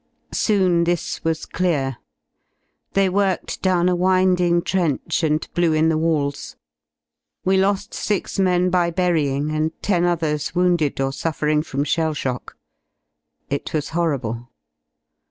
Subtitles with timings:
[0.33, 1.97] Soon this was clear.
[2.93, 6.55] They worked down a winding trench, and blew in the walls;
[7.45, 12.57] we lo^ six men by burying and ten others wounded or suffering from shell shock.
[13.47, 14.49] It was horrible.